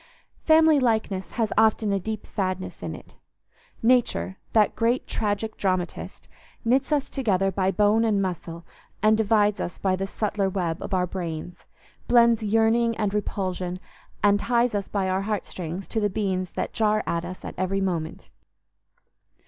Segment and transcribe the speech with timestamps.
[0.41, 3.17] Family likeness has often a deep sadness in it.
[3.83, 6.27] Nature, that great tragic dramatist,
[6.65, 8.65] knits us together by bone and muscle,
[9.03, 11.57] and divides us by the subtler web of our brains;
[12.07, 13.79] blends yearning and repulsion;
[14.23, 17.79] and ties us by our heart strings to the beings that jar us at every
[17.79, 18.31] movement.